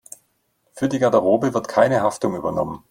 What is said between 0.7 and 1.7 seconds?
Für die Garderobe wird